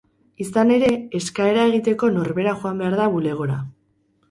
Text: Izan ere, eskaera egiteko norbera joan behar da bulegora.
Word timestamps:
Izan 0.45 0.71
ere, 0.75 0.89
eskaera 1.19 1.67
egiteko 1.69 2.11
norbera 2.17 2.57
joan 2.65 2.83
behar 2.83 2.99
da 3.03 3.09
bulegora. 3.19 3.63